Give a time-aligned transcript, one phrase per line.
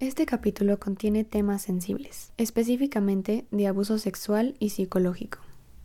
[0.00, 5.38] Este capítulo contiene temas sensibles, específicamente de abuso sexual y psicológico.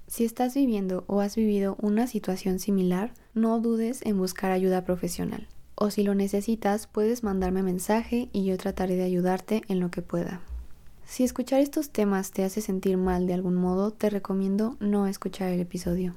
[0.07, 5.47] Si estás viviendo o has vivido una situación similar, no dudes en buscar ayuda profesional.
[5.75, 10.01] O si lo necesitas, puedes mandarme mensaje y yo trataré de ayudarte en lo que
[10.01, 10.41] pueda.
[11.05, 15.49] Si escuchar estos temas te hace sentir mal de algún modo, te recomiendo no escuchar
[15.49, 16.15] el episodio.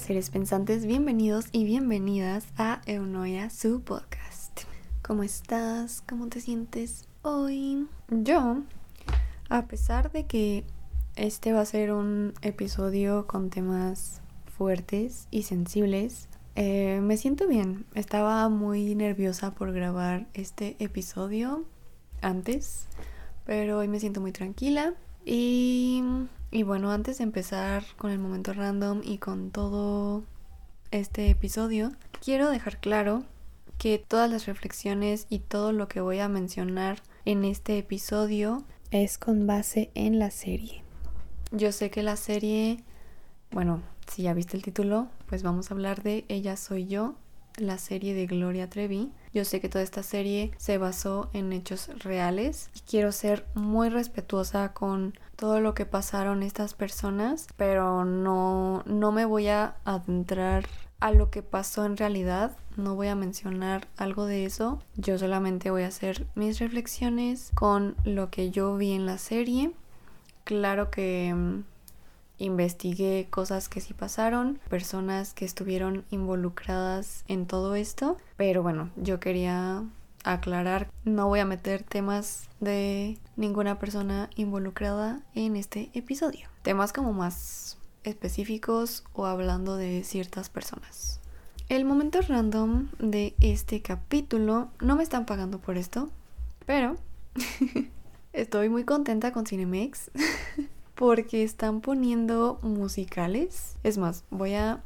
[0.00, 4.62] Seres pensantes, bienvenidos y bienvenidas a Eunoia, su podcast.
[5.02, 6.02] ¿Cómo estás?
[6.08, 7.86] ¿Cómo te sientes hoy?
[8.08, 8.62] Yo,
[9.50, 10.64] a pesar de que
[11.16, 14.22] este va a ser un episodio con temas
[14.56, 17.84] fuertes y sensibles, eh, me siento bien.
[17.94, 21.66] Estaba muy nerviosa por grabar este episodio
[22.22, 22.86] antes,
[23.44, 24.94] pero hoy me siento muy tranquila
[25.26, 26.02] y
[26.50, 30.24] y bueno, antes de empezar con el momento random y con todo
[30.90, 31.92] este episodio,
[32.24, 33.24] quiero dejar claro
[33.78, 39.16] que todas las reflexiones y todo lo que voy a mencionar en este episodio es
[39.16, 40.82] con base en la serie.
[41.52, 42.82] Yo sé que la serie,
[43.52, 47.14] bueno, si ya viste el título, pues vamos a hablar de Ella Soy Yo,
[47.56, 49.12] la serie de Gloria Trevi.
[49.32, 53.88] Yo sé que toda esta serie se basó en hechos reales y quiero ser muy
[53.88, 60.66] respetuosa con todo lo que pasaron estas personas, pero no, no me voy a adentrar
[61.00, 62.58] a lo que pasó en realidad.
[62.76, 64.82] No voy a mencionar algo de eso.
[64.96, 69.72] Yo solamente voy a hacer mis reflexiones con lo que yo vi en la serie.
[70.44, 71.64] Claro que mm,
[72.36, 79.20] investigué cosas que sí pasaron, personas que estuvieron involucradas en todo esto, pero bueno, yo
[79.20, 79.84] quería
[80.24, 86.48] aclarar, no voy a meter temas de ninguna persona involucrada en este episodio.
[86.62, 91.20] Temas como más específicos o hablando de ciertas personas.
[91.68, 96.10] El momento random de este capítulo, no me están pagando por esto,
[96.66, 96.96] pero
[98.32, 100.10] estoy muy contenta con Cinemex.
[101.00, 103.78] porque están poniendo musicales.
[103.82, 104.82] Es más, voy a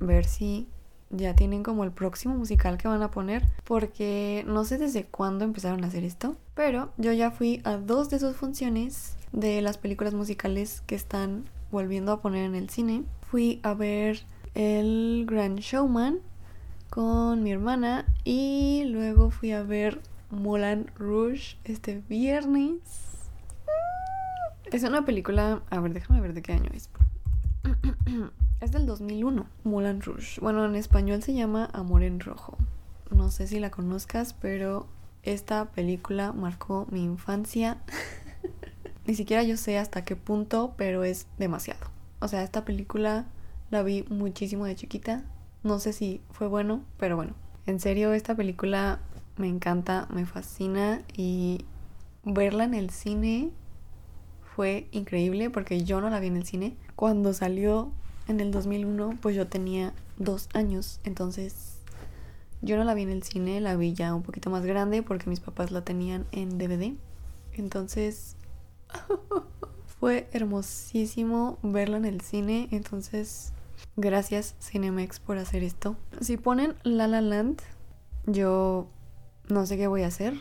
[0.00, 0.66] ver si
[1.10, 5.44] ya tienen como el próximo musical que van a poner porque no sé desde cuándo
[5.44, 9.78] empezaron a hacer esto, pero yo ya fui a dos de sus funciones de las
[9.78, 13.04] películas musicales que están volviendo a poner en el cine.
[13.30, 14.22] Fui a ver
[14.54, 16.20] El Grand Showman
[16.90, 23.08] con mi hermana y luego fui a ver Moulin Rouge este viernes
[24.72, 26.90] es una película, a ver, déjame ver de qué año es.
[28.60, 30.40] es del 2001, Moulin Rouge.
[30.40, 32.58] Bueno, en español se llama Amor en Rojo.
[33.10, 34.86] No sé si la conozcas, pero
[35.22, 37.78] esta película marcó mi infancia.
[39.06, 41.86] Ni siquiera yo sé hasta qué punto, pero es demasiado.
[42.20, 43.26] O sea, esta película
[43.70, 45.24] la vi muchísimo de chiquita.
[45.62, 47.34] No sé si fue bueno, pero bueno.
[47.66, 48.98] En serio, esta película
[49.36, 51.64] me encanta, me fascina y
[52.24, 53.50] verla en el cine
[54.42, 56.76] fue increíble porque yo no la vi en el cine.
[56.96, 57.92] Cuando salió
[58.28, 61.00] en el 2001, pues yo tenía dos años.
[61.04, 61.78] Entonces
[62.60, 65.30] yo no la vi en el cine, la vi ya un poquito más grande porque
[65.30, 66.94] mis papás la tenían en DVD.
[67.52, 68.36] Entonces
[70.00, 72.68] fue hermosísimo verla en el cine.
[72.70, 73.52] Entonces
[73.96, 75.96] gracias Cinemex por hacer esto.
[76.20, 77.62] Si ponen La La Land,
[78.26, 78.88] yo
[79.48, 80.34] no sé qué voy a hacer.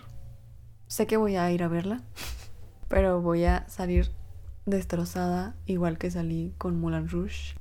[0.87, 2.01] Sé que voy a ir a verla.
[2.89, 4.11] Pero voy a salir
[4.65, 7.55] destrozada, igual que salí con Moulin Rouge.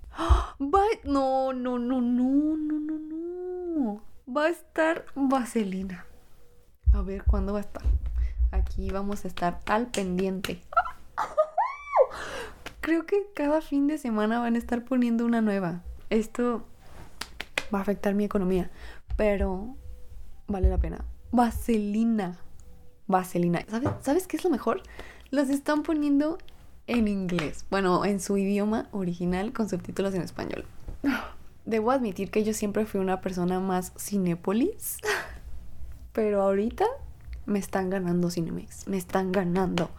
[0.61, 4.03] Va no, no, no, no, no, no, no.
[4.35, 6.07] Va a estar Vaselina.
[6.93, 7.83] A ver cuándo va a estar.
[8.51, 10.61] Aquí vamos a estar al pendiente.
[12.81, 15.83] Creo que cada fin de semana van a estar poniendo una nueva.
[16.09, 16.65] Esto
[17.75, 18.71] va a afectar mi economía,
[19.17, 19.77] pero
[20.47, 21.05] vale la pena.
[21.33, 22.39] Vaselina.
[23.09, 23.65] Vaselina.
[23.69, 24.83] ¿Sabes, ¿Sabes qué es lo mejor?
[25.31, 26.39] los están poniendo
[26.87, 27.67] en inglés.
[27.71, 30.65] Bueno, en su idioma original con subtítulos en español.
[31.65, 34.99] Debo admitir que yo siempre fui una persona más cinépolis.
[36.13, 36.87] Pero ahorita
[37.45, 38.89] me están ganando Cinemex.
[38.89, 39.91] Me están ganando.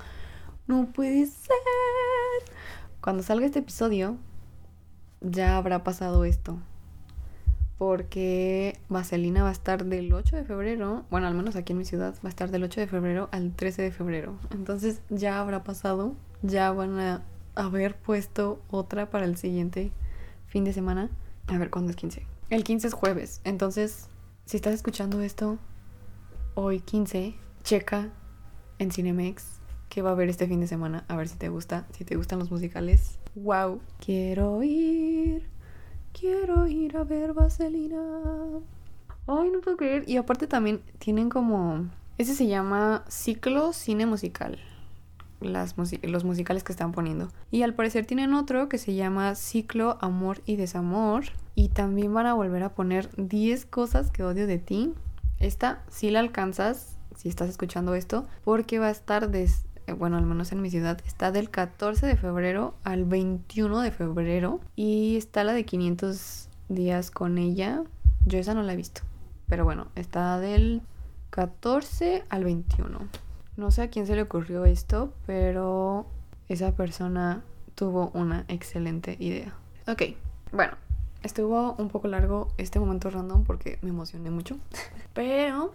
[0.65, 1.55] No puede ser.
[3.01, 4.17] Cuando salga este episodio,
[5.21, 6.57] ya habrá pasado esto
[7.77, 11.85] porque Vaselina va a estar del 8 de febrero, bueno, al menos aquí en mi
[11.85, 14.35] ciudad, va a estar del 8 de febrero al 13 de febrero.
[14.51, 17.23] Entonces ya habrá pasado, ya van a
[17.55, 19.91] haber puesto otra para el siguiente
[20.47, 21.09] fin de semana.
[21.47, 22.25] A ver, ¿cuándo es 15?
[22.49, 23.41] El 15 es jueves.
[23.43, 24.09] Entonces,
[24.45, 25.57] si estás escuchando esto
[26.55, 28.09] hoy 15, checa
[28.79, 29.57] en Cinemex
[29.89, 31.05] que va a haber este fin de semana.
[31.07, 33.19] A ver si te gusta, si te gustan los musicales.
[33.35, 33.81] ¡Wow!
[34.03, 35.47] Quiero ir,
[36.13, 37.99] quiero ir a ver Vaselina.
[39.27, 40.03] Ay, no puedo creer.
[40.07, 41.89] Y aparte también tienen como...
[42.17, 44.57] Ese se llama ciclo cine musical.
[45.39, 47.29] Las los musicales que están poniendo.
[47.51, 51.25] Y al parecer tienen otro que se llama Ciclo Amor y Desamor.
[51.55, 54.93] Y también van a volver a poner 10 cosas que odio de ti.
[55.39, 58.25] Esta sí la alcanzas si estás escuchando esto.
[58.43, 62.05] Porque va a estar des eh, bueno, al menos en mi ciudad, está del 14
[62.05, 67.83] de febrero al 21 de febrero y está la de 500 días con ella.
[68.25, 69.01] Yo esa no la he visto,
[69.47, 70.81] pero bueno, está del
[71.29, 72.99] 14 al 21.
[73.57, 76.05] No sé a quién se le ocurrió esto, pero
[76.47, 77.43] esa persona
[77.75, 79.53] tuvo una excelente idea.
[79.87, 80.03] Ok,
[80.51, 80.73] bueno,
[81.23, 84.57] estuvo un poco largo este momento random porque me emocioné mucho,
[85.13, 85.73] pero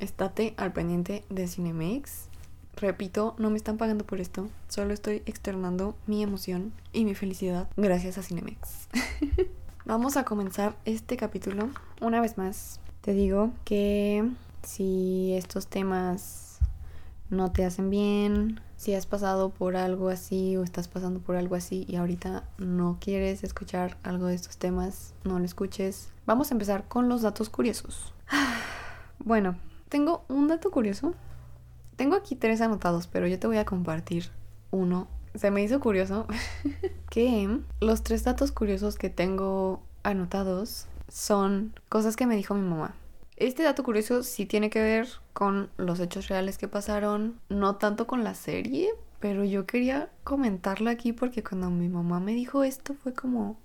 [0.00, 2.28] estate al pendiente de Cinemex
[2.76, 7.68] Repito, no me están pagando por esto, solo estoy externando mi emoción y mi felicidad
[7.76, 8.88] gracias a Cinemex.
[9.84, 11.70] Vamos a comenzar este capítulo.
[12.00, 14.28] Una vez más, te digo que
[14.64, 16.43] si estos temas
[17.34, 21.54] no te hacen bien, si has pasado por algo así o estás pasando por algo
[21.54, 26.10] así y ahorita no quieres escuchar algo de estos temas, no lo escuches.
[26.26, 28.12] Vamos a empezar con los datos curiosos.
[29.20, 29.56] Bueno,
[29.88, 31.14] tengo un dato curioso
[31.96, 34.30] tengo aquí tres anotados, pero yo te voy a compartir
[34.70, 35.06] uno.
[35.34, 36.26] Se me hizo curioso
[37.10, 42.94] que los tres datos curiosos que tengo anotados son cosas que me dijo mi mamá.
[43.36, 48.06] Este dato curioso sí tiene que ver con los hechos reales que pasaron, no tanto
[48.06, 48.90] con la serie,
[49.20, 53.58] pero yo quería comentarlo aquí porque cuando mi mamá me dijo esto fue como,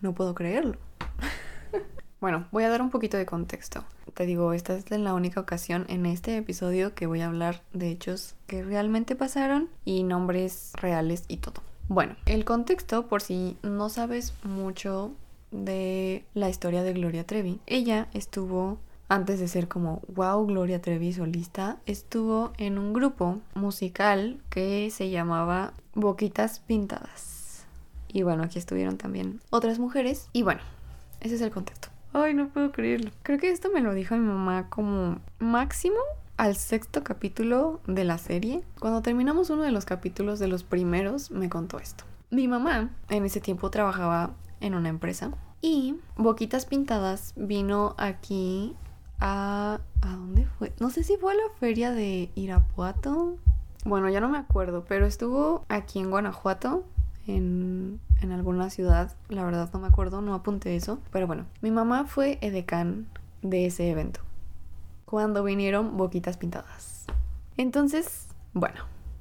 [0.00, 0.76] no puedo creerlo.
[2.20, 3.84] bueno, voy a dar un poquito de contexto
[4.18, 7.88] te digo, esta es la única ocasión en este episodio que voy a hablar de
[7.88, 11.62] hechos que realmente pasaron y nombres reales y todo.
[11.86, 15.12] Bueno, el contexto, por si no sabes mucho
[15.52, 21.12] de la historia de Gloria Trevi, ella estuvo antes de ser como wow Gloria Trevi
[21.12, 27.66] solista, estuvo en un grupo musical que se llamaba Boquitas Pintadas.
[28.06, 30.28] Y bueno, aquí estuvieron también otras mujeres.
[30.32, 30.60] Y bueno,
[31.20, 31.88] ese es el contexto.
[32.12, 33.10] Ay, no puedo creerlo.
[33.22, 35.98] Creo que esto me lo dijo mi mamá como máximo
[36.36, 38.62] al sexto capítulo de la serie.
[38.78, 42.04] Cuando terminamos uno de los capítulos de los primeros, me contó esto.
[42.30, 48.76] Mi mamá en ese tiempo trabajaba en una empresa y Boquitas Pintadas vino aquí
[49.20, 49.80] a...
[50.00, 50.72] ¿A dónde fue?
[50.78, 53.36] No sé si fue a la feria de Irapuato.
[53.84, 56.84] Bueno, ya no me acuerdo, pero estuvo aquí en Guanajuato
[57.28, 58.00] en,
[58.32, 62.38] alguna ciudad, la verdad no me acuerdo, no apunté eso, pero bueno, mi mamá fue
[62.40, 63.06] edecán
[63.42, 64.20] de ese evento,
[65.04, 67.04] cuando vinieron boquitas pintadas.
[67.56, 68.80] Entonces, bueno,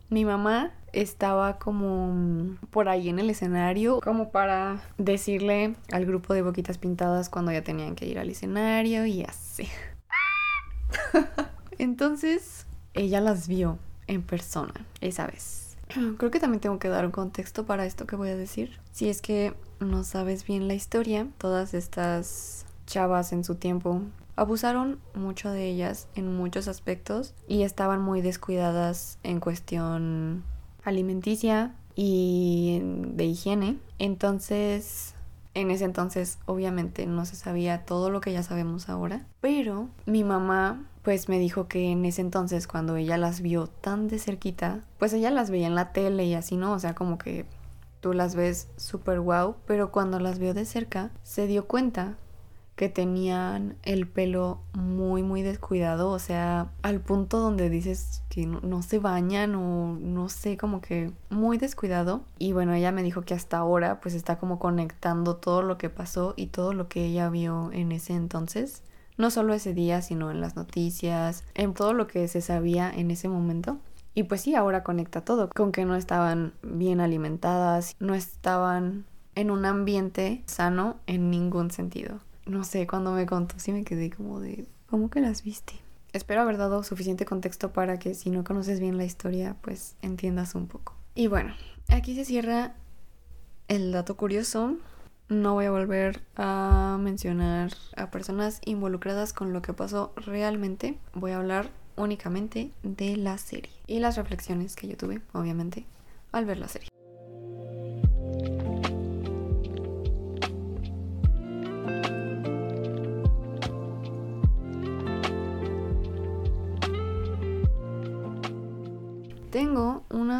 [0.09, 6.41] mi mamá estaba como por ahí en el escenario, como para decirle al grupo de
[6.41, 9.67] boquitas pintadas cuando ya tenían que ir al escenario y así.
[11.77, 13.77] Entonces, ella las vio
[14.07, 15.77] en persona esa vez.
[16.17, 18.79] Creo que también tengo que dar un contexto para esto que voy a decir.
[18.91, 24.01] Si es que no sabes bien la historia, todas estas chavas en su tiempo
[24.37, 30.43] abusaron mucho de ellas en muchos aspectos y estaban muy descuidadas en cuestión
[30.83, 33.77] alimenticia y de higiene.
[33.99, 35.15] Entonces,
[35.55, 40.23] en ese entonces obviamente no se sabía todo lo que ya sabemos ahora, pero mi
[40.23, 44.83] mamá pues me dijo que en ese entonces cuando ella las vio tan de cerquita,
[44.99, 46.73] pues ella las veía en la tele y así, ¿no?
[46.73, 47.45] O sea, como que
[48.01, 52.17] tú las ves súper guau, pero cuando las vio de cerca se dio cuenta
[52.77, 58.81] que tenían el pelo muy muy descuidado, o sea, al punto donde dices que no,
[58.83, 62.21] se bañan o no sé, como que muy descuidado.
[62.39, 65.89] Y bueno, ella me dijo que hasta ahora pues está como conectando todo lo que
[65.89, 68.83] pasó y todo lo que ella vio en ese entonces
[69.17, 73.09] no solo ese día, sino en las noticias, en todo lo que se sabía en
[73.09, 73.79] ese momento.
[74.13, 79.05] Y pues sí, ahora conecta todo, con que no estaban bien alimentadas, no estaban
[79.35, 82.19] en un ambiente sano en ningún sentido.
[82.47, 85.73] No sé, cuando me contó sí me quedé como de, ¿cómo que las viste?
[86.13, 90.55] Espero haber dado suficiente contexto para que si no conoces bien la historia, pues entiendas
[90.55, 90.95] un poco.
[91.13, 91.53] Y bueno,
[91.89, 92.75] aquí se cierra
[93.67, 94.77] el dato curioso
[95.29, 100.97] no voy a volver a mencionar a personas involucradas con lo que pasó realmente.
[101.13, 105.85] Voy a hablar únicamente de la serie y las reflexiones que yo tuve, obviamente,
[106.31, 106.89] al ver la serie.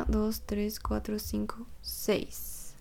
[0.07, 2.73] Tengo una, dos, tres, cuatro, cinco, seis.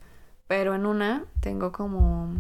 [0.47, 2.35] Pero en una tengo como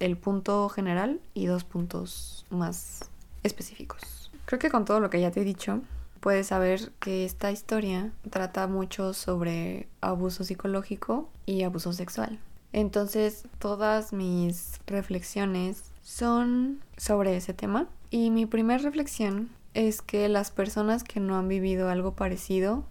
[0.00, 3.10] el punto general y dos puntos más
[3.42, 4.30] específicos.
[4.44, 5.80] Creo que con todo lo que ya te he dicho,
[6.20, 12.38] puedes saber que esta historia trata mucho sobre abuso psicológico y abuso sexual.
[12.72, 17.88] Entonces, todas mis reflexiones son sobre ese tema.
[18.10, 22.84] Y mi primera reflexión es que las personas que no han vivido algo parecido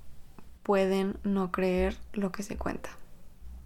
[0.67, 2.89] pueden no creer lo que se cuenta.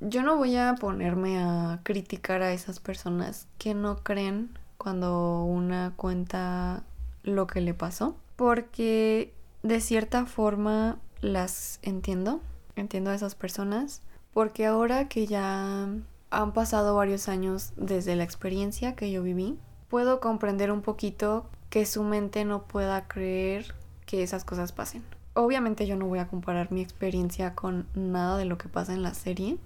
[0.01, 5.93] Yo no voy a ponerme a criticar a esas personas que no creen cuando una
[5.96, 6.84] cuenta
[7.24, 12.39] lo que le pasó, porque de cierta forma las entiendo,
[12.75, 15.88] entiendo a esas personas, porque ahora que ya
[16.29, 19.58] han pasado varios años desde la experiencia que yo viví,
[19.89, 23.74] puedo comprender un poquito que su mente no pueda creer
[24.05, 25.03] que esas cosas pasen.
[25.34, 29.02] Obviamente yo no voy a comparar mi experiencia con nada de lo que pasa en
[29.02, 29.58] la serie,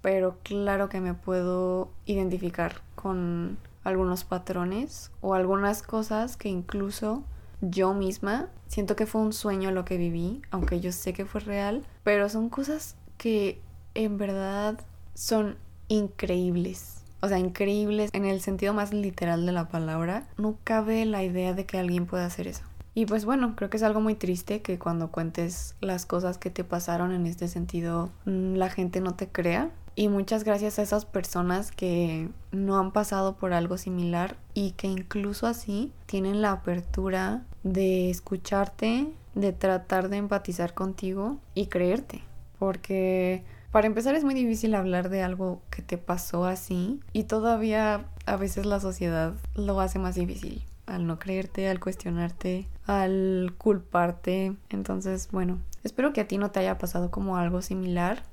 [0.00, 7.24] pero claro que me puedo identificar con algunos patrones o algunas cosas que incluso
[7.60, 11.40] yo misma siento que fue un sueño lo que viví, aunque yo sé que fue
[11.40, 13.60] real, pero son cosas que
[13.94, 14.80] en verdad
[15.14, 15.56] son
[15.88, 17.04] increíbles.
[17.20, 20.26] O sea, increíbles en el sentido más literal de la palabra.
[20.38, 22.64] No cabe la idea de que alguien pueda hacer eso.
[22.94, 26.50] Y pues bueno, creo que es algo muy triste que cuando cuentes las cosas que
[26.50, 29.70] te pasaron en este sentido, mm, la gente no te crea.
[29.94, 34.86] Y muchas gracias a esas personas que no han pasado por algo similar y que
[34.86, 42.22] incluso así tienen la apertura de escucharte, de tratar de empatizar contigo y creerte.
[42.58, 48.06] Porque para empezar es muy difícil hablar de algo que te pasó así y todavía
[48.26, 54.56] a veces la sociedad lo hace más difícil al no creerte, al cuestionarte, al culparte.
[54.70, 58.24] Entonces, bueno, espero que a ti no te haya pasado como algo similar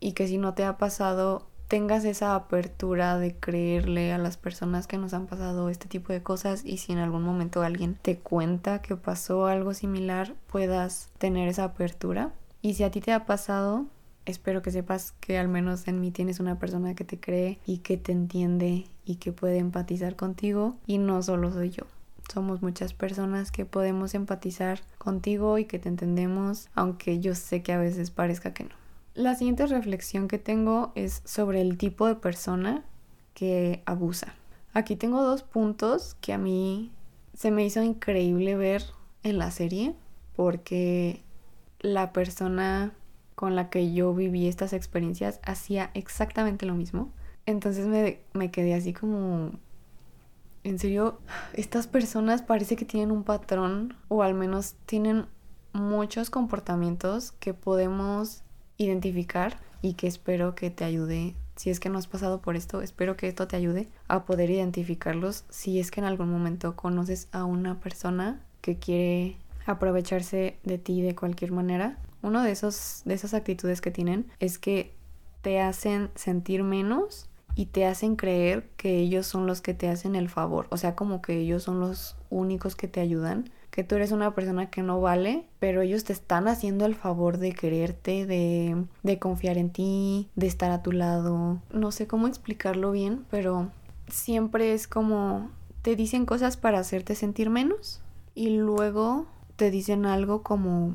[0.00, 4.86] y que si no te ha pasado tengas esa apertura de creerle a las personas
[4.86, 8.18] que nos han pasado este tipo de cosas y si en algún momento alguien te
[8.18, 12.32] cuenta que pasó algo similar puedas tener esa apertura
[12.62, 13.86] y si a ti te ha pasado
[14.26, 17.78] espero que sepas que al menos en mí tienes una persona que te cree y
[17.78, 21.84] que te entiende y que puede empatizar contigo y no solo soy yo
[22.32, 27.72] somos muchas personas que podemos empatizar contigo y que te entendemos, aunque yo sé que
[27.72, 28.74] a veces parezca que no.
[29.14, 32.84] La siguiente reflexión que tengo es sobre el tipo de persona
[33.32, 34.34] que abusa.
[34.74, 36.92] Aquí tengo dos puntos que a mí
[37.34, 38.82] se me hizo increíble ver
[39.22, 39.94] en la serie
[40.34, 41.22] porque
[41.80, 42.92] la persona
[43.34, 47.10] con la que yo viví estas experiencias hacía exactamente lo mismo.
[47.44, 49.52] Entonces me, me quedé así como,
[50.66, 51.20] en serio,
[51.52, 55.26] estas personas parece que tienen un patrón o al menos tienen
[55.72, 58.42] muchos comportamientos que podemos
[58.76, 61.36] identificar y que espero que te ayude.
[61.54, 64.50] Si es que no has pasado por esto, espero que esto te ayude a poder
[64.50, 65.44] identificarlos.
[65.50, 71.00] Si es que en algún momento conoces a una persona que quiere aprovecharse de ti
[71.00, 74.92] de cualquier manera, uno de esos de esas actitudes que tienen es que
[75.42, 80.14] te hacen sentir menos y te hacen creer que ellos son los que te hacen
[80.14, 83.96] el favor, o sea, como que ellos son los únicos que te ayudan que tú
[83.96, 88.24] eres una persona que no vale, pero ellos te están haciendo el favor de quererte,
[88.24, 91.60] de, de confiar en ti, de estar a tu lado.
[91.70, 93.68] No sé cómo explicarlo bien, pero
[94.08, 95.50] siempre es como
[95.82, 98.00] te dicen cosas para hacerte sentir menos
[98.34, 100.94] y luego te dicen algo como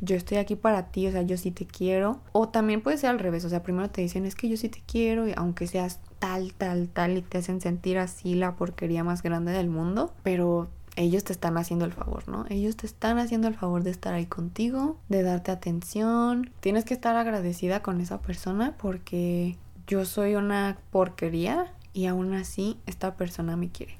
[0.00, 2.20] yo estoy aquí para ti, o sea, yo sí te quiero.
[2.32, 4.68] O también puede ser al revés, o sea, primero te dicen es que yo sí
[4.68, 9.04] te quiero, y aunque seas tal, tal, tal, y te hacen sentir así la porquería
[9.04, 12.44] más grande del mundo, pero ellos te están haciendo el favor, ¿no?
[12.48, 16.50] Ellos te están haciendo el favor de estar ahí contigo, de darte atención.
[16.60, 22.78] Tienes que estar agradecida con esa persona porque yo soy una porquería y aún así
[22.86, 23.96] esta persona me quiere.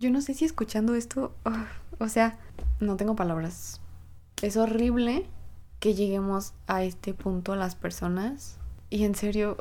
[0.00, 1.34] Yo no sé si escuchando esto,
[1.98, 2.38] o sea,
[2.80, 3.80] no tengo palabras.
[4.42, 5.26] Es horrible
[5.80, 8.58] que lleguemos a este punto las personas.
[8.90, 9.56] Y en serio,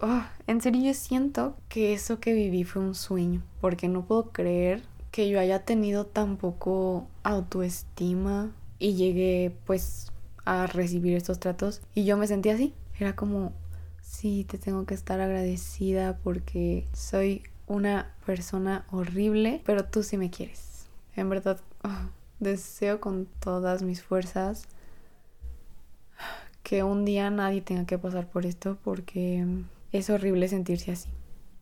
[0.47, 4.83] en serio yo siento que eso que viví fue un sueño, porque no puedo creer
[5.11, 10.11] que yo haya tenido tan poco autoestima y llegué pues
[10.45, 12.73] a recibir estos tratos y yo me sentí así.
[12.99, 13.53] Era como,
[14.01, 20.31] sí, te tengo que estar agradecida porque soy una persona horrible, pero tú sí me
[20.31, 20.88] quieres.
[21.15, 22.09] En verdad, oh,
[22.39, 24.67] deseo con todas mis fuerzas
[26.69, 29.43] que un día nadie tenga que pasar por esto porque
[29.91, 31.09] es horrible sentirse así.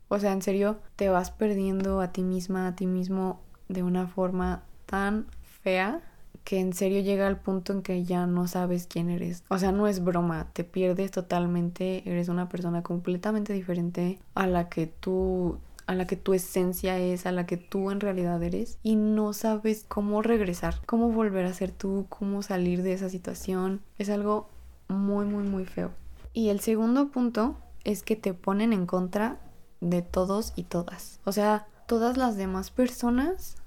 [0.09, 4.07] O sea, en serio, te vas perdiendo a ti misma, a ti mismo de una
[4.07, 5.27] forma tan
[5.61, 6.01] fea
[6.43, 9.45] que en serio llega al punto en que ya no sabes quién eres.
[9.47, 14.67] O sea, no es broma, te pierdes totalmente, eres una persona completamente diferente a la
[14.67, 18.77] que tú a la que tu esencia es, a la que tú en realidad eres
[18.83, 23.79] y no sabes cómo regresar, cómo volver a ser tú, cómo salir de esa situación.
[23.97, 24.49] Es algo
[24.87, 25.91] muy, muy, muy feo.
[26.33, 29.39] Y el segundo punto es que te ponen en contra
[29.81, 31.19] de todos y todas.
[31.25, 33.57] O sea, todas las demás personas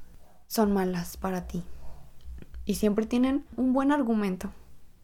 [0.46, 1.62] son malas para ti.
[2.64, 4.50] Y siempre tienen un buen argumento.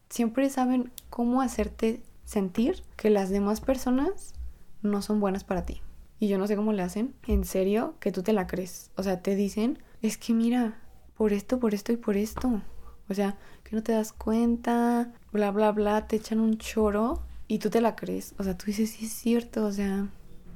[0.09, 4.33] Siempre saben cómo hacerte sentir que las demás personas
[4.81, 5.81] no son buenas para ti.
[6.19, 7.13] Y yo no sé cómo le hacen.
[7.27, 8.91] En serio, que tú te la crees.
[8.95, 10.79] O sea, te dicen, es que mira,
[11.15, 12.61] por esto, por esto y por esto.
[13.09, 17.59] O sea, que no te das cuenta, bla, bla, bla, te echan un choro y
[17.59, 18.33] tú te la crees.
[18.37, 20.07] O sea, tú dices, sí es cierto, o sea,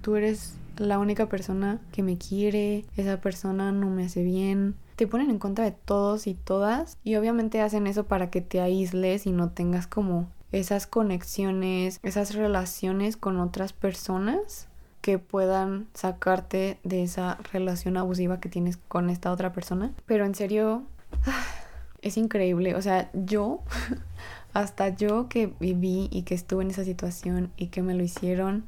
[0.01, 4.75] tú eres la única persona que me quiere, esa persona no me hace bien.
[4.95, 8.61] Te ponen en contra de todos y todas y obviamente hacen eso para que te
[8.61, 14.67] aísles y no tengas como esas conexiones, esas relaciones con otras personas
[15.01, 19.93] que puedan sacarte de esa relación abusiva que tienes con esta otra persona.
[20.05, 20.83] Pero en serio,
[22.01, 22.75] es increíble.
[22.75, 23.61] O sea, yo,
[24.53, 28.65] hasta yo que viví y que estuve en esa situación y que me lo hicieron,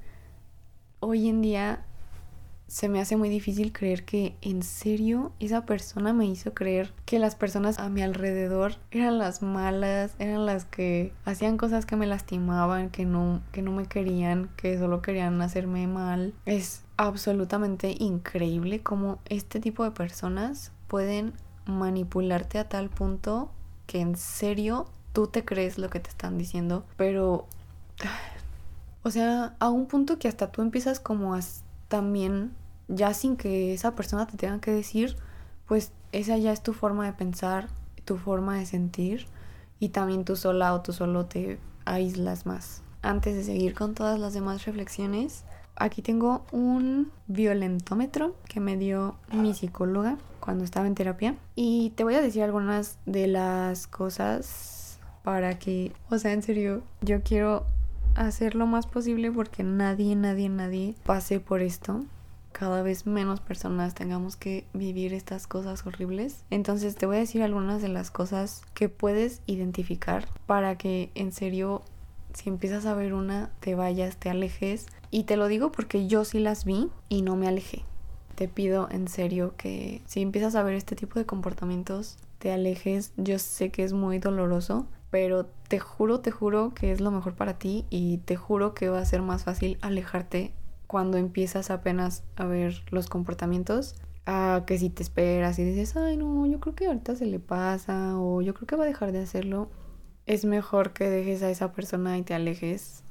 [1.00, 1.86] hoy en día
[2.68, 7.20] se me hace muy difícil creer que en serio esa persona me hizo creer que
[7.20, 12.08] las personas a mi alrededor eran las malas, eran las que hacían cosas que me
[12.08, 16.34] lastimaban, que no, que no me querían, que solo querían hacerme mal.
[16.46, 21.34] Es absolutamente increíble cómo este tipo de personas pueden
[21.66, 23.52] manipularte a tal punto
[23.86, 27.48] que en serio tú te crees lo que te están diciendo, pero...
[29.06, 31.42] O sea, a un punto que hasta tú empiezas como a
[31.90, 32.54] también
[32.88, 35.18] ya sin que esa persona te tenga que decir,
[35.68, 37.68] pues esa ya es tu forma de pensar,
[38.06, 39.26] tu forma de sentir
[39.80, 42.82] y también tú sola o tú solo te aíslas más.
[43.02, 45.44] Antes de seguir con todas las demás reflexiones,
[45.76, 52.04] aquí tengo un violentómetro que me dio mi psicóloga cuando estaba en terapia y te
[52.04, 54.83] voy a decir algunas de las cosas
[55.24, 57.66] para que, o sea, en serio, yo quiero
[58.16, 62.06] hacer lo más posible porque nadie, nadie, nadie pase por esto
[62.52, 66.46] cada vez menos personas tengamos que vivir estas cosas horribles.
[66.52, 71.32] Entonces te voy a decir algunas de las cosas que puedes identificar para que en
[71.32, 71.82] serio
[72.34, 74.88] si empiezas a ver una te vayas, te alejes.
[75.12, 77.84] Y te lo digo porque yo sí las vi y no me alejé.
[78.36, 83.14] Te pido en serio que si empiezas a ver este tipo de comportamientos, te alejes.
[83.18, 87.36] Yo sé que es muy doloroso, pero te juro, te juro que es lo mejor
[87.36, 90.56] para ti y te juro que va a ser más fácil alejarte
[90.88, 93.94] cuando empiezas apenas a ver los comportamientos,
[94.26, 97.38] a que si te esperas y dices, ay no, yo creo que ahorita se le
[97.38, 99.70] pasa o yo creo que va a dejar de hacerlo,
[100.26, 103.04] es mejor que dejes a esa persona y te alejes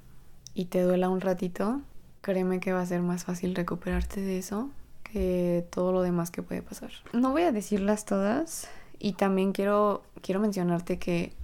[0.55, 1.83] y te duela un ratito.
[2.21, 4.71] Créeme que va a ser más fácil recuperarte de eso
[5.05, 6.91] que todo lo demás que puede pasar.
[7.13, 11.41] No voy a decirlas todas y también quiero, quiero mencionarte que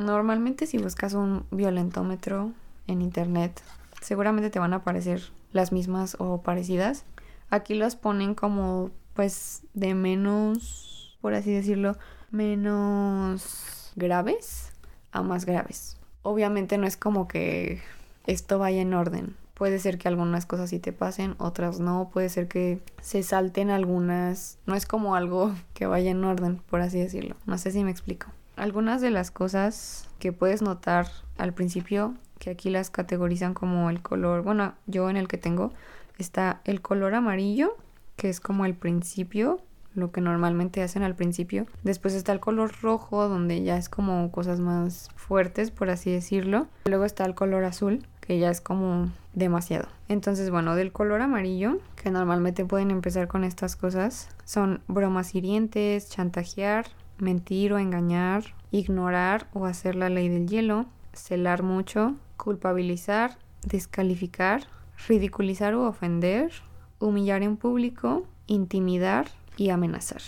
[0.00, 2.52] normalmente si buscas un violentómetro
[2.86, 3.62] en internet,
[4.00, 7.04] seguramente te van a aparecer las mismas o parecidas.
[7.50, 11.96] Aquí las ponen como pues de menos, por así decirlo,
[12.30, 14.72] menos graves
[15.12, 15.96] a más graves.
[16.22, 17.80] Obviamente no es como que
[18.26, 19.36] esto vaya en orden.
[19.54, 22.08] Puede ser que algunas cosas sí te pasen, otras no.
[22.10, 24.58] Puede ser que se salten algunas.
[24.64, 27.36] No es como algo que vaya en orden, por así decirlo.
[27.44, 28.28] No sé si me explico.
[28.56, 31.06] Algunas de las cosas que puedes notar
[31.38, 35.72] al principio que aquí las categorizan como el color, bueno, yo en el que tengo
[36.18, 37.76] está el color amarillo,
[38.16, 39.60] que es como el principio,
[39.94, 41.66] lo que normalmente hacen al principio.
[41.82, 46.66] Después está el color rojo, donde ya es como cosas más fuertes, por así decirlo.
[46.86, 49.88] Luego está el color azul, que ya es como demasiado.
[50.08, 56.08] Entonces, bueno, del color amarillo, que normalmente pueden empezar con estas cosas, son bromas hirientes,
[56.08, 56.86] chantajear,
[57.22, 64.64] mentir o engañar, ignorar o hacer la ley del hielo, celar mucho, culpabilizar, descalificar,
[65.08, 66.52] ridiculizar o ofender,
[66.98, 70.22] humillar en público, intimidar y amenazar.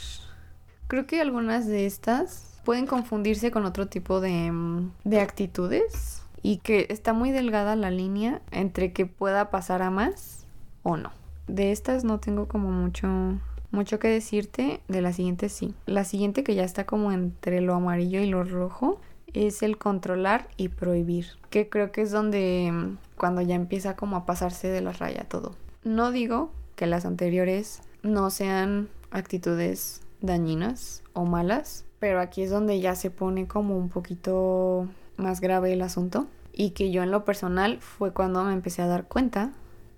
[0.89, 6.59] Creo que algunas de estas pueden confundirse con otro tipo de, mm, de actitudes y
[6.59, 10.47] que está muy delgada la línea entre que pueda pasar a más
[10.83, 11.13] o no.
[11.47, 13.09] De estas no tengo como mucho
[13.73, 15.75] mucho que decirte, de la siguiente sí.
[15.87, 19.01] La siguiente que ya está como entre lo amarillo y lo rojo
[19.33, 24.17] es el controlar y prohibir, que creo que es donde mm, cuando ya empieza como
[24.17, 25.57] a pasarse de la raya todo.
[25.85, 32.81] No digo que las anteriores no sean actitudes dañinas o malas, Pero aquí es donde
[32.81, 36.27] ya se pone como un poquito más grave el asunto.
[36.53, 39.53] Y que yo en lo personal fue cuando me empecé a dar cuenta,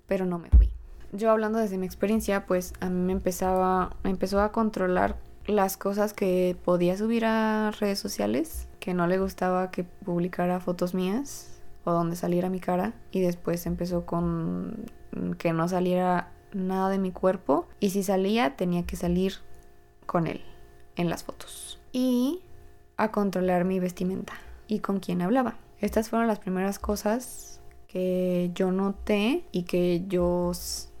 [0.05, 0.74] pero no me fui.
[1.15, 5.77] Yo hablando desde mi experiencia, pues a mí me empezaba, me empezó a controlar las
[5.77, 11.61] cosas que podía subir a redes sociales, que no le gustaba que publicara fotos mías
[11.85, 14.85] o donde saliera mi cara y después empezó con
[15.37, 19.35] que no saliera nada de mi cuerpo y si salía tenía que salir
[20.05, 20.41] con él
[20.95, 22.41] en las fotos y
[22.97, 24.33] a controlar mi vestimenta
[24.67, 25.55] y con quién hablaba.
[25.79, 30.51] Estas fueron las primeras cosas que yo noté y que yo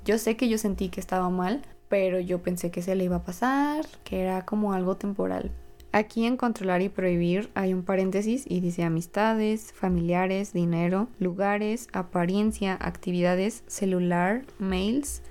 [0.05, 3.17] yo sé que yo sentí que estaba mal, pero yo pensé que se le iba
[3.17, 5.51] a pasar, que era como algo temporal.
[5.91, 12.77] Aquí en controlar y prohibir hay un paréntesis y dice amistades, familiares, dinero, lugares, apariencia,
[12.79, 15.21] actividades, celular, mails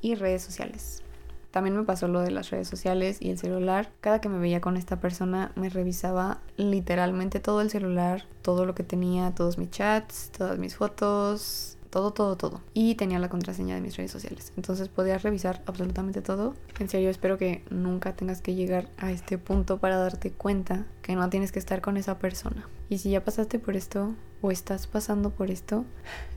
[0.00, 1.02] y redes sociales.
[1.50, 3.90] También me pasó lo de las redes sociales y el celular.
[4.00, 8.76] Cada que me veía con esta persona me revisaba literalmente todo el celular, todo lo
[8.76, 12.60] que tenía, todos mis chats, todas mis fotos, todo, todo, todo.
[12.72, 14.52] Y tenía la contraseña de mis redes sociales.
[14.56, 16.54] Entonces podía revisar absolutamente todo.
[16.78, 21.16] En serio, espero que nunca tengas que llegar a este punto para darte cuenta que
[21.16, 22.68] no tienes que estar con esa persona.
[22.88, 25.84] Y si ya pasaste por esto o estás pasando por esto,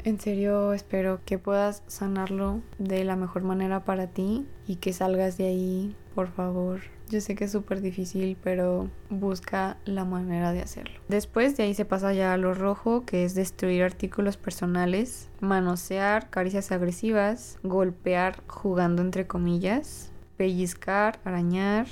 [0.03, 5.37] en serio espero que puedas sanarlo de la mejor manera para ti y que salgas
[5.37, 6.81] de ahí, por favor
[7.13, 10.99] yo sé que es súper difícil, pero busca la manera de hacerlo.
[11.07, 16.29] Después de ahí se pasa ya a lo rojo, que es destruir artículos personales, manosear,
[16.31, 21.87] caricias agresivas, golpear jugando entre comillas, pellizcar, arañar,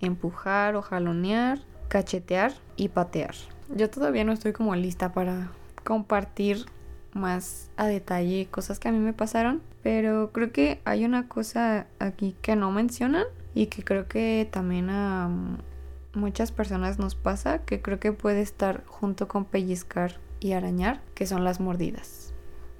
[0.00, 3.34] empujar o jalonear, cachetear y patear.
[3.74, 5.52] Yo todavía no estoy como lista para
[5.84, 6.66] compartir
[7.12, 11.86] más a detalle cosas que a mí me pasaron, pero creo que hay una cosa
[12.00, 13.24] aquí que no mencionan
[13.56, 15.30] y que creo que también a
[16.12, 21.26] muchas personas nos pasa, que creo que puede estar junto con pellizcar y arañar, que
[21.26, 22.34] son las mordidas.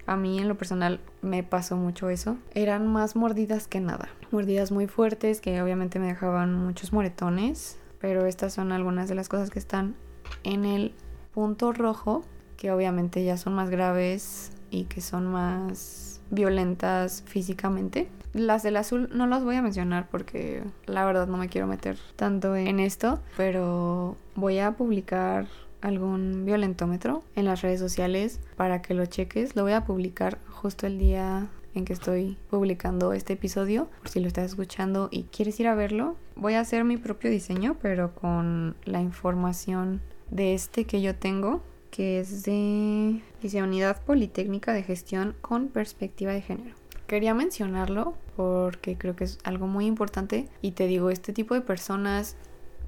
[0.05, 2.37] A mí en lo personal me pasó mucho eso.
[2.53, 4.11] Eran más mordidas que nada.
[4.31, 7.79] Mordidas muy fuertes que obviamente me dejaban muchos moretones.
[7.99, 9.97] Pero estas son algunas de las cosas que están
[10.45, 10.93] en el
[11.33, 12.23] punto rojo.
[12.59, 18.09] Que obviamente ya son más graves y que son más violentas físicamente.
[18.33, 21.99] Las del azul no las voy a mencionar porque la verdad no me quiero meter
[22.17, 25.47] tanto en esto, pero voy a publicar
[25.81, 29.57] algún violentómetro en las redes sociales para que lo cheques.
[29.57, 34.21] Lo voy a publicar justo el día en que estoy publicando este episodio, por si
[34.21, 36.17] lo estás escuchando y quieres ir a verlo.
[36.35, 41.63] Voy a hacer mi propio diseño, pero con la información de este que yo tengo,
[41.97, 46.77] que es de dice Unidad Politécnica de Gestión con Perspectiva de Género.
[47.07, 51.63] Quería mencionarlo porque creo que es algo muy importante y te digo, este tipo de
[51.63, 52.37] personas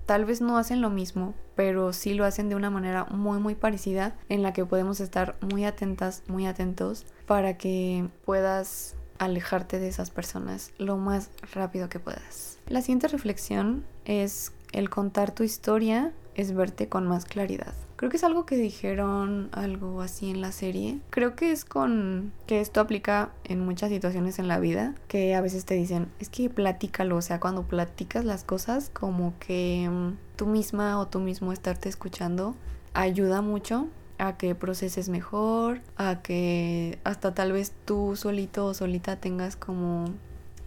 [0.05, 3.55] tal vez no hacen lo mismo, pero sí lo hacen de una manera muy muy
[3.55, 9.89] parecida en la que podemos estar muy atentas, muy atentos para que puedas alejarte de
[9.89, 12.59] esas personas lo más rápido que puedas.
[12.67, 17.73] La siguiente reflexión es el contar tu historia es verte con más claridad.
[17.99, 21.01] Creo que es algo que dijeron algo así en la serie.
[21.11, 25.41] Creo que es con que esto aplica en muchas situaciones en la vida, que a
[25.41, 30.17] veces te dicen, es que platícalo, o sea, cuando platicas las cosas, como que mm,
[30.37, 32.55] tú misma o tú mismo estarte escuchando
[32.95, 39.17] ayuda mucho a que proceses mejor, a que hasta tal vez tú solito o solita
[39.17, 40.05] tengas como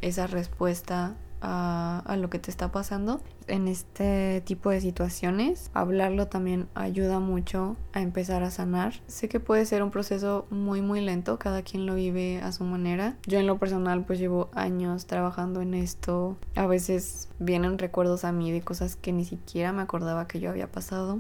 [0.02, 5.71] esa respuesta a, lo que te está pasando en este tipo de situaciones.
[5.73, 8.93] Hablarlo también ayuda mucho a empezar a sanar.
[9.08, 12.63] Sé que puede ser un proceso muy muy lento, cada quien lo vive a su
[12.63, 13.15] manera.
[13.27, 16.38] Yo en lo personal pues llevo años trabajando en esto.
[16.56, 20.49] A veces vienen recuerdos a mí de cosas que ni siquiera me acordaba que yo
[20.49, 21.19] había pasado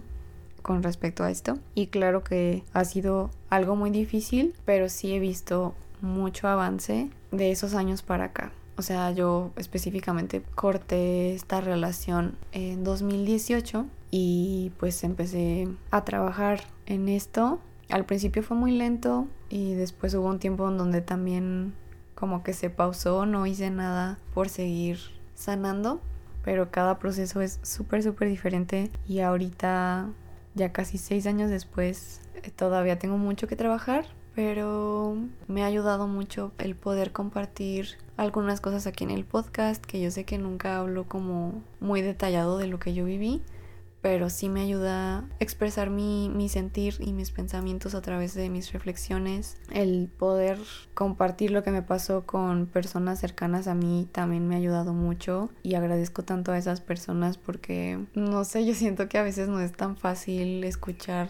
[0.61, 1.57] con respecto a esto.
[1.73, 7.51] Y claro que ha sido algo muy difícil, pero sí he visto mucho avance de
[7.51, 8.51] esos años para acá.
[8.81, 17.07] O sea, yo específicamente corté esta relación en 2018 y pues empecé a trabajar en
[17.07, 17.59] esto.
[17.91, 21.75] Al principio fue muy lento y después hubo un tiempo en donde también
[22.15, 24.97] como que se pausó, no hice nada por seguir
[25.35, 26.01] sanando,
[26.43, 30.09] pero cada proceso es súper, súper diferente y ahorita,
[30.55, 32.21] ya casi seis años después,
[32.55, 35.17] todavía tengo mucho que trabajar, pero
[35.47, 40.11] me ha ayudado mucho el poder compartir algunas cosas aquí en el podcast que yo
[40.11, 43.41] sé que nunca hablo como muy detallado de lo que yo viví,
[44.01, 48.49] pero sí me ayuda a expresar mi, mi, sentir y mis pensamientos a través de
[48.49, 49.57] mis reflexiones.
[49.71, 50.57] El poder
[50.93, 55.51] compartir lo que me pasó con personas cercanas a mí también me ha ayudado mucho
[55.61, 59.59] y agradezco tanto a esas personas porque, no sé, yo siento que a veces no
[59.59, 61.29] es tan fácil escuchar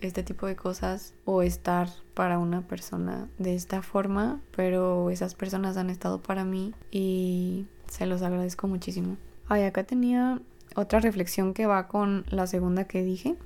[0.00, 1.88] este tipo de cosas o estar
[2.20, 8.04] para una persona de esta forma, pero esas personas han estado para mí y se
[8.04, 9.16] los agradezco muchísimo.
[9.48, 10.38] Ay, acá tenía
[10.76, 13.36] otra reflexión que va con la segunda que dije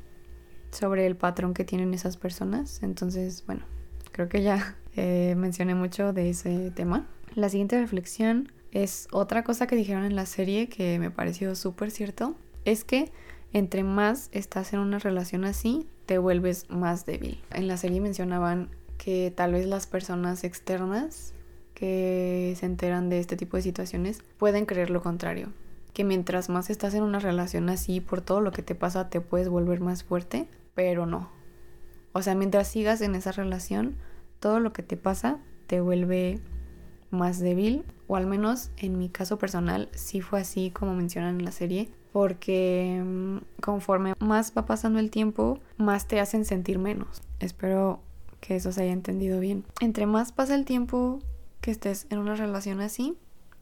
[0.73, 2.83] sobre el patrón que tienen esas personas.
[2.83, 3.63] Entonces, bueno,
[4.11, 7.07] creo que ya eh, mencioné mucho de ese tema.
[7.37, 11.93] La siguiente reflexión es otra cosa que dijeron en la serie que me pareció súper
[11.93, 12.35] cierto.
[12.65, 13.13] Es que
[13.53, 17.40] entre más estás en una relación así, te vuelves más débil.
[17.51, 21.33] En la serie mencionaban que tal vez las personas externas
[21.75, 25.49] que se enteran de este tipo de situaciones pueden creer lo contrario.
[25.93, 29.21] Que mientras más estás en una relación así, por todo lo que te pasa, te
[29.21, 31.31] puedes volver más fuerte, pero no.
[32.12, 33.97] O sea, mientras sigas en esa relación,
[34.40, 36.40] todo lo que te pasa te vuelve
[37.11, 41.45] más débil, o al menos en mi caso personal, sí fue así como mencionan en
[41.45, 47.22] la serie porque mm, conforme más va pasando el tiempo, más te hacen sentir menos.
[47.40, 47.98] Espero
[48.38, 49.64] que eso se haya entendido bien.
[49.81, 51.18] Entre más pasa el tiempo
[51.61, 53.18] que estés en una relación así,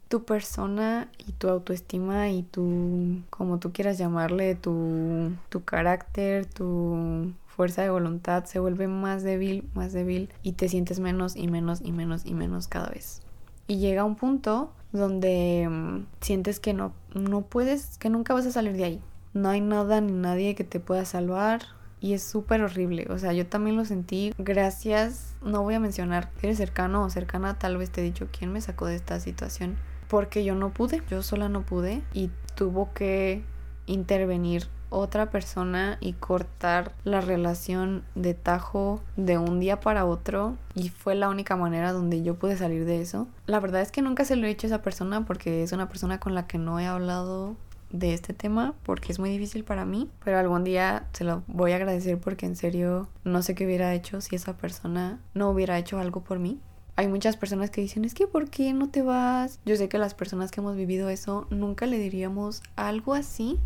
[0.09, 7.33] tu persona y tu autoestima y tu, como tú quieras llamarle, tu, tu carácter, tu
[7.47, 11.81] fuerza de voluntad se vuelve más débil, más débil y te sientes menos y menos
[11.83, 13.23] y menos y menos cada vez.
[13.67, 18.53] Y llega un punto donde mm, sientes que no, no puedes, que nunca vas a
[18.53, 19.01] salir de ahí.
[19.35, 21.63] No hay nada ni nadie que te pueda salvar
[22.01, 23.07] y es súper horrible.
[23.11, 24.35] O sea, yo también lo sentí.
[24.37, 28.29] Gracias, no voy a mencionar que eres cercano o cercana, tal vez te he dicho
[28.37, 29.77] quién me sacó de esta situación.
[30.09, 33.43] Porque yo no pude, yo sola no pude y tuvo que
[33.87, 40.91] intervenir otra persona y cortar la relación de tajo de un día para otro y
[40.91, 43.27] fue la única manera donde yo pude salir de eso.
[43.47, 45.89] La verdad es que nunca se lo he dicho a esa persona porque es una
[45.89, 47.57] persona con la que no he hablado
[47.91, 51.73] de este tema porque es muy difícil para mí, pero algún día se lo voy
[51.73, 55.79] a agradecer porque en serio no sé qué hubiera hecho si esa persona no hubiera
[55.79, 56.61] hecho algo por mí.
[56.95, 59.61] Hay muchas personas que dicen, es que ¿por qué no te vas?
[59.65, 63.59] Yo sé que las personas que hemos vivido eso nunca le diríamos algo así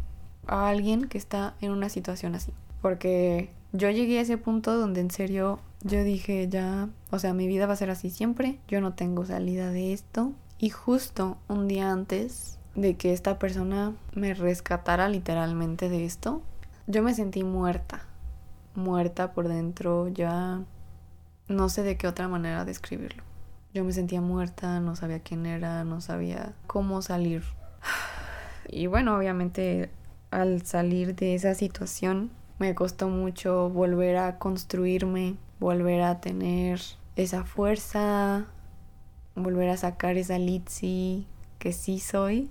[0.47, 2.53] a alguien que está en una situación así.
[2.83, 7.47] Porque yo llegué a ese punto donde en serio yo dije ya, o sea, mi
[7.47, 10.33] vida va a ser así siempre, yo no tengo salida de esto.
[10.59, 16.43] Y justo un día antes de que esta persona me rescatara literalmente de esto,
[16.87, 18.03] yo me sentí muerta,
[18.75, 20.63] muerta por dentro, ya
[21.49, 23.23] no sé de qué otra manera describirlo.
[23.75, 27.43] Yo me sentía muerta, no sabía quién era, no sabía cómo salir.
[28.69, 29.91] Y bueno, obviamente
[30.31, 36.81] al salir de esa situación me costó mucho volver a construirme, volver a tener
[37.15, 38.47] esa fuerza,
[39.35, 41.27] volver a sacar esa litsi
[41.59, 42.51] que sí soy.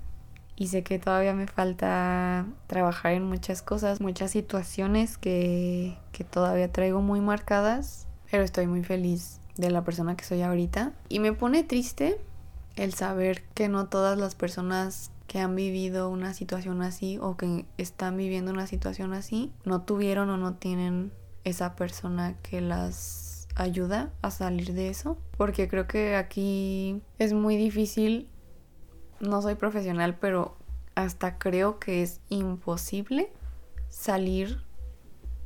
[0.57, 6.71] Y sé que todavía me falta trabajar en muchas cosas, muchas situaciones que, que todavía
[6.71, 10.93] traigo muy marcadas, pero estoy muy feliz de la persona que soy ahorita.
[11.09, 12.17] Y me pone triste
[12.77, 17.65] el saber que no todas las personas que han vivido una situación así o que
[17.77, 21.11] están viviendo una situación así no tuvieron o no tienen
[21.43, 25.17] esa persona que las ayuda a salir de eso.
[25.37, 28.29] Porque creo que aquí es muy difícil
[29.21, 30.57] no soy profesional pero
[30.93, 33.31] hasta creo que es imposible
[33.89, 34.61] salir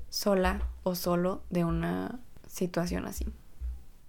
[0.09, 3.25] sola o solo de una situación así.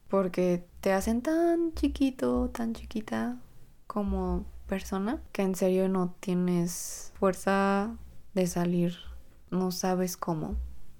[0.08, 3.38] Porque te hacen tan chiquito tan chiquita
[3.86, 7.90] como persona que en serio no tienes fuerza
[8.34, 8.94] de salir,
[9.50, 10.54] no sabes cómo.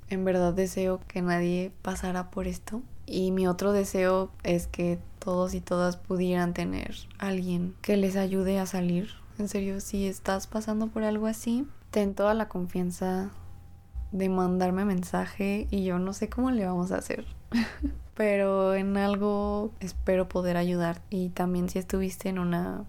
[0.08, 2.82] En verdad deseo que nadie pasara por esto.
[3.06, 8.58] Y mi otro deseo es que todos y todas pudieran tener alguien que les ayude
[8.58, 9.10] a salir.
[9.38, 13.30] En serio, si estás pasando por algo así, ten toda la confianza
[14.10, 17.24] de mandarme mensaje y yo no sé cómo le vamos a hacer.
[18.14, 21.02] Pero en algo espero poder ayudar.
[21.08, 22.84] Y también si estuviste en una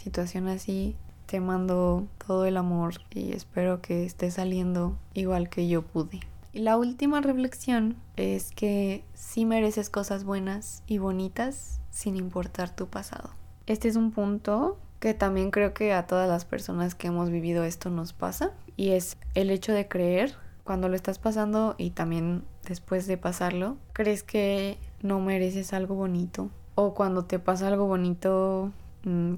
[0.00, 5.82] situación así, te mando todo el amor y espero que esté saliendo igual que yo
[5.82, 6.20] pude.
[6.52, 12.88] Y la última reflexión es que sí mereces cosas buenas y bonitas sin importar tu
[12.88, 13.30] pasado.
[13.66, 17.64] Este es un punto que también creo que a todas las personas que hemos vivido
[17.64, 20.34] esto nos pasa y es el hecho de creer
[20.64, 26.50] cuando lo estás pasando y también después de pasarlo, crees que no mereces algo bonito
[26.74, 28.72] o cuando te pasa algo bonito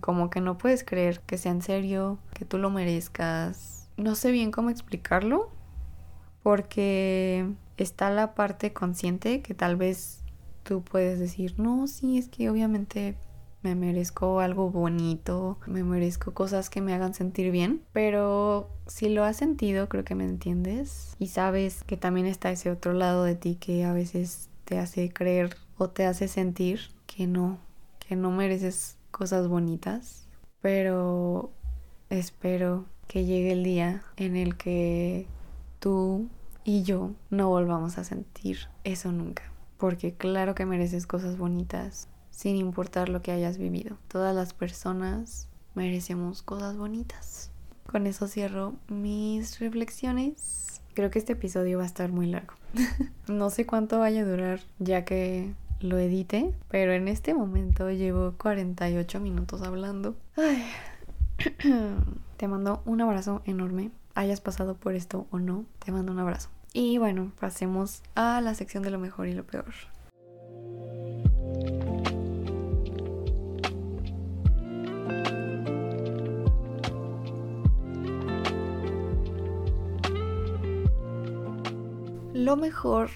[0.00, 4.30] como que no puedes creer que sea en serio, que tú lo merezcas, no sé
[4.32, 5.50] bien cómo explicarlo
[6.42, 7.46] porque
[7.76, 10.22] está la parte consciente que tal vez
[10.62, 13.16] tú puedes decir, no, sí, es que obviamente
[13.62, 19.24] me merezco algo bonito, me merezco cosas que me hagan sentir bien, pero si lo
[19.24, 23.36] has sentido, creo que me entiendes y sabes que también está ese otro lado de
[23.36, 27.58] ti que a veces te hace creer o te hace sentir que no,
[28.00, 30.26] que no mereces cosas bonitas,
[30.60, 31.52] pero
[32.10, 35.28] espero que llegue el día en el que
[35.78, 36.28] tú
[36.64, 39.44] y yo no volvamos a sentir eso nunca.
[39.76, 43.98] Porque claro que mereces cosas bonitas, sin importar lo que hayas vivido.
[44.08, 47.50] Todas las personas merecemos cosas bonitas.
[47.86, 50.80] Con eso cierro mis reflexiones.
[50.94, 52.54] Creo que este episodio va a estar muy largo.
[53.28, 58.34] no sé cuánto vaya a durar ya que lo edite, pero en este momento llevo
[58.38, 60.16] 48 minutos hablando.
[62.36, 63.90] Te mando un abrazo enorme.
[64.14, 66.50] Hayas pasado por esto o no, te mando un abrazo.
[66.74, 69.72] Y bueno, pasemos a la sección de lo mejor y lo peor.
[82.34, 83.10] Lo mejor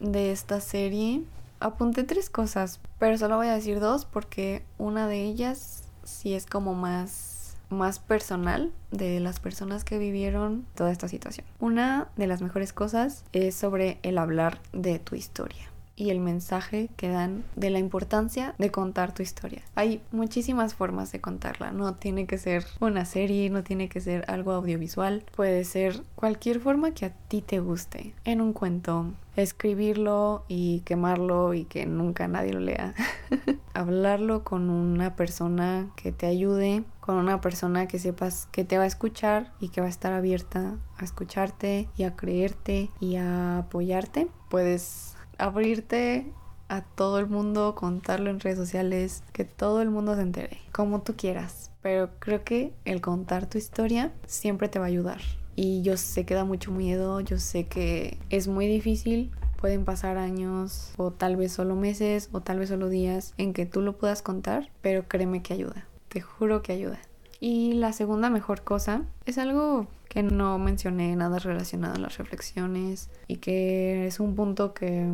[0.00, 1.22] de esta serie,
[1.60, 6.46] apunté tres cosas, pero solo voy a decir dos porque una de ellas sí es
[6.46, 11.46] como más más personal de las personas que vivieron toda esta situación.
[11.60, 15.70] Una de las mejores cosas es sobre el hablar de tu historia
[16.00, 19.62] y el mensaje que dan de la importancia de contar tu historia.
[19.74, 24.24] Hay muchísimas formas de contarla, no tiene que ser una serie, no tiene que ser
[24.28, 30.44] algo audiovisual, puede ser cualquier forma que a ti te guste, en un cuento, escribirlo
[30.48, 32.94] y quemarlo y que nunca nadie lo lea.
[33.74, 38.84] Hablarlo con una persona que te ayude, con una persona que sepas que te va
[38.84, 43.58] a escuchar y que va a estar abierta a escucharte y a creerte y a
[43.58, 44.28] apoyarte.
[44.48, 46.32] Puedes abrirte
[46.68, 51.02] a todo el mundo, contarlo en redes sociales, que todo el mundo se entere, como
[51.02, 51.72] tú quieras.
[51.82, 55.20] Pero creo que el contar tu historia siempre te va a ayudar.
[55.62, 60.16] Y yo sé que da mucho miedo, yo sé que es muy difícil, pueden pasar
[60.16, 63.98] años o tal vez solo meses o tal vez solo días en que tú lo
[63.98, 66.98] puedas contar, pero créeme que ayuda, te juro que ayuda.
[67.40, 73.10] Y la segunda mejor cosa es algo que no mencioné nada relacionado a las reflexiones
[73.28, 75.06] y que es un punto que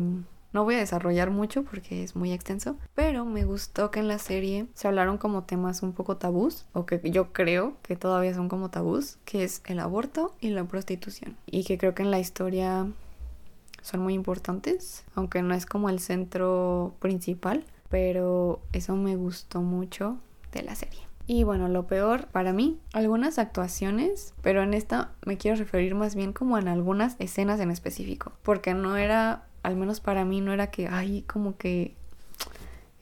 [0.57, 4.17] no voy a desarrollar mucho porque es muy extenso, pero me gustó que en la
[4.17, 8.49] serie se hablaron como temas un poco tabús, o que yo creo que todavía son
[8.49, 11.37] como tabús, que es el aborto y la prostitución.
[11.45, 12.87] Y que creo que en la historia
[13.83, 20.17] son muy importantes, aunque no es como el centro principal, pero eso me gustó mucho
[20.53, 21.07] de la serie.
[21.29, 26.15] Y bueno, lo peor para mí, algunas actuaciones, pero en esta me quiero referir más
[26.15, 30.53] bien como en algunas escenas en específico, porque no era, al menos para mí, no
[30.53, 31.95] era que, ay, como que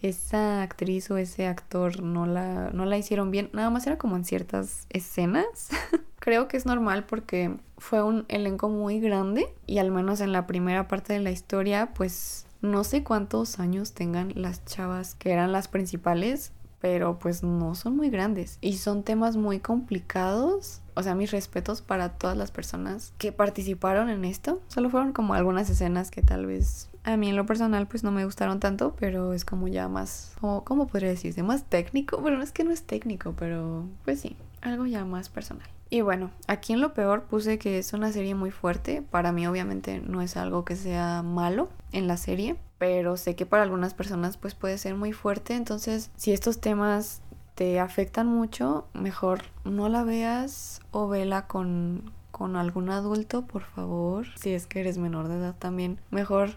[0.02, 4.16] esa actriz o ese actor no la, no la hicieron bien, nada más era como
[4.16, 5.70] en ciertas escenas.
[6.20, 10.48] Creo que es normal porque fue un elenco muy grande y al menos en la
[10.48, 15.52] primera parte de la historia, pues no sé cuántos años tengan las chavas que eran
[15.52, 16.52] las principales,
[16.86, 20.82] pero pues no son muy grandes y son temas muy complicados.
[20.94, 24.62] O sea, mis respetos para todas las personas que participaron en esto.
[24.68, 28.12] Solo fueron como algunas escenas que tal vez a mí en lo personal pues no
[28.12, 31.42] me gustaron tanto, pero es como ya más, como, ¿cómo podría decirse?
[31.42, 32.20] Más técnico.
[32.20, 35.68] Bueno, es que no es técnico, pero pues sí, algo ya más personal.
[35.90, 39.02] Y bueno, aquí en lo peor puse que es una serie muy fuerte.
[39.02, 43.46] Para mí obviamente no es algo que sea malo en la serie, pero sé que
[43.46, 45.56] para algunas personas pues puede ser muy fuerte.
[45.56, 47.22] Entonces, si estos temas
[47.54, 54.28] te afectan mucho, mejor no la veas o vela con, con algún adulto, por favor.
[54.38, 56.52] Si es que eres menor de edad también, mejor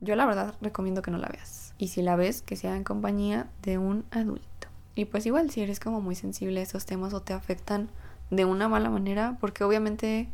[0.00, 1.74] yo la verdad recomiendo que no la veas.
[1.78, 4.68] Y si la ves, que sea en compañía de un adulto.
[4.94, 7.90] Y pues igual si eres como muy sensible a estos temas o te afectan
[8.30, 10.28] de una mala manera, porque obviamente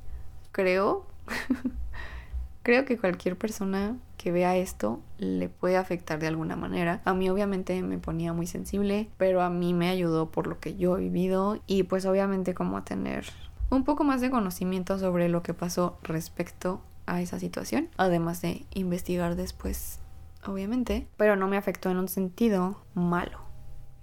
[0.53, 1.07] creo,
[2.63, 7.03] creo que cualquier persona que vea esto le puede afectar de alguna manera.
[7.05, 10.77] A mí obviamente me ponía muy sensible, pero a mí me ayudó por lo que
[10.77, 13.27] yo he vivido y pues obviamente como a tener
[13.71, 18.65] un poco más de conocimiento sobre lo que pasó respecto a esa situación, además de
[18.73, 19.99] investigar después,
[20.47, 23.41] obviamente, pero no me afectó en un sentido malo.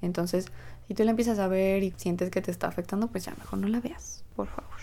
[0.01, 0.51] Entonces,
[0.91, 3.59] si tú la empiezas a ver y sientes que te está afectando, pues ya mejor
[3.59, 4.75] no la veas, por favor.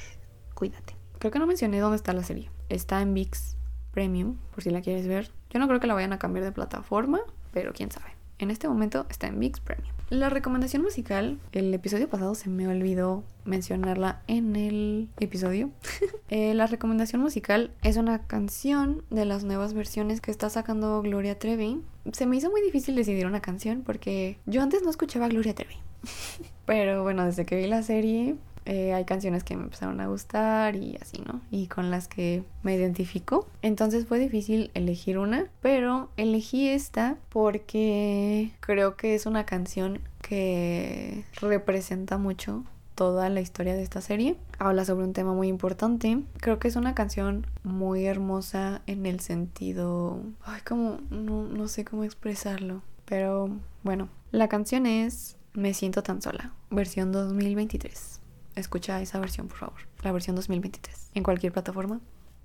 [0.54, 0.96] Cuídate.
[1.18, 2.50] Creo que no mencioné dónde está la serie.
[2.70, 3.58] Está en VIX
[3.92, 5.30] Premium, por si la quieres ver.
[5.50, 7.20] Yo no creo que la vayan a cambiar de plataforma,
[7.52, 8.06] pero quién sabe.
[8.38, 9.92] En este momento está en VIX Premium.
[10.08, 15.70] La recomendación musical, el episodio pasado se me olvidó mencionarla en el episodio.
[16.30, 21.38] Eh, la recomendación musical es una canción de las nuevas versiones que está sacando Gloria
[21.38, 21.80] Trevi.
[22.12, 25.76] Se me hizo muy difícil decidir una canción porque yo antes no escuchaba Gloria Trevi.
[26.66, 28.36] Pero bueno, desde que vi la serie
[28.68, 31.40] eh, hay canciones que me empezaron a gustar y así, ¿no?
[31.50, 33.48] Y con las que me identifico.
[33.62, 41.24] Entonces fue difícil elegir una, pero elegí esta porque creo que es una canción que
[41.40, 42.62] representa mucho
[42.94, 44.36] toda la historia de esta serie.
[44.58, 46.22] Habla sobre un tema muy importante.
[46.36, 50.20] Creo que es una canción muy hermosa en el sentido...
[50.44, 50.98] Ay, como...
[51.08, 52.82] No, no sé cómo expresarlo.
[53.06, 53.48] Pero
[53.82, 58.18] bueno, la canción es Me siento tan sola, versión 2023
[58.60, 59.80] escucha esa versión, por favor.
[60.02, 61.10] La versión 2023.
[61.14, 62.00] En cualquier plataforma.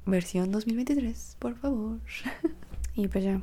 [0.06, 2.00] Versión 2023, por favor.
[2.96, 3.42] y pues ya,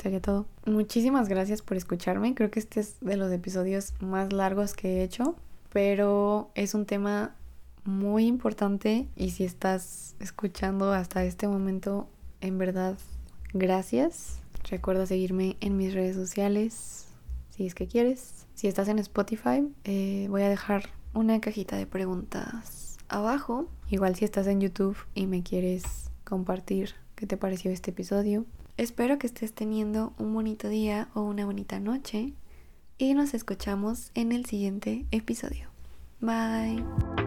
[0.00, 0.46] sería todo.
[0.66, 2.34] Muchísimas gracias por escucharme.
[2.34, 5.36] Creo que este es de los episodios más largos que he hecho.
[5.72, 7.34] Pero es un tema
[7.84, 9.08] muy importante.
[9.16, 12.08] Y si estás escuchando hasta este momento,
[12.40, 12.98] en verdad,
[13.52, 14.40] gracias.
[14.70, 17.03] Recuerda seguirme en mis redes sociales
[17.54, 18.46] si es que quieres.
[18.54, 23.68] Si estás en Spotify, eh, voy a dejar una cajita de preguntas abajo.
[23.90, 28.44] Igual si estás en YouTube y me quieres compartir qué te pareció este episodio.
[28.76, 32.32] Espero que estés teniendo un bonito día o una bonita noche
[32.98, 35.68] y nos escuchamos en el siguiente episodio.
[36.20, 37.23] Bye.